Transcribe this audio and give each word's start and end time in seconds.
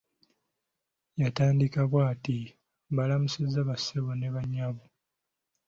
Yatandika 1.21 1.79
bw'ati:"mbalamusiza 1.91 3.59
bassebo 3.69 4.11
ne 4.15 4.29
banyabo" 4.35 4.83